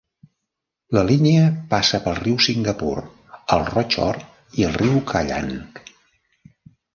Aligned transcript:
La 0.97 1.01
línia 1.09 1.43
passa 1.73 1.99
pel 2.07 2.17
riu 2.19 2.39
Singapur, 2.45 2.95
el 3.57 3.67
Rochor 3.69 4.19
i 4.63 4.67
el 4.71 4.75
riu 4.81 4.97
Kallang. 5.13 5.55